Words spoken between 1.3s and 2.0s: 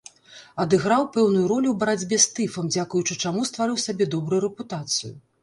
ролю ў